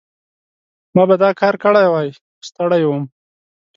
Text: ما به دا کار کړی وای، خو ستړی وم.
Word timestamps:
ما 0.95 1.03
به 1.09 1.15
دا 1.23 1.29
کار 1.41 1.55
کړی 1.63 1.85
وای، 1.89 2.09
خو 2.17 2.21
ستړی 2.49 2.81
وم. 2.85 3.03